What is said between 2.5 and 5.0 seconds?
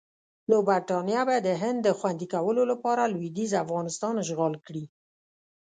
لپاره لویدیځ افغانستان اشغال کړي.